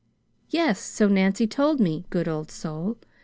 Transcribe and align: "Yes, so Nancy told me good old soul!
"Yes, 0.49 0.79
so 0.81 1.07
Nancy 1.07 1.45
told 1.45 1.79
me 1.79 2.05
good 2.09 2.27
old 2.27 2.49
soul! 2.49 2.97